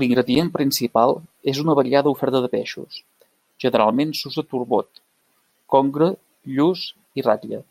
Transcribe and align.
L'ingredient 0.00 0.50
principal 0.56 1.14
és 1.52 1.60
una 1.62 1.74
variada 1.78 2.12
oferta 2.18 2.42
de 2.44 2.50
peixos, 2.52 3.00
generalment 3.66 4.14
s'usa 4.20 4.46
turbot, 4.54 5.04
congre, 5.76 6.12
lluç 6.60 6.88
i 7.22 7.28
ratlla. 7.32 7.62